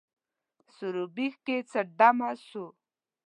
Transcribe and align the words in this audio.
سروبي 0.75 1.27
کښي 1.45 1.57
څه 1.71 1.81
دمه 1.97 2.29
سوو 2.47 2.67